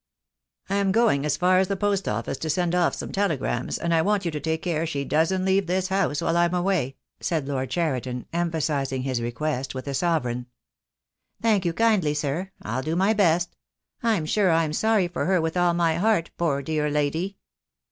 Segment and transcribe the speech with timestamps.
[0.67, 3.93] "I am going as far as the post office to send off some telegrams, and
[3.93, 7.47] I want you to take care she doesn't leave this house while I'm away," said
[7.47, 10.47] Lord Cheriton, em phasizing his request with a sovereign.
[11.39, 12.49] "Thank you kindly, sir.
[12.63, 13.55] I'll do my best.
[14.01, 17.37] I'm sure I'm sorry for her with all my heart, poor dear lady."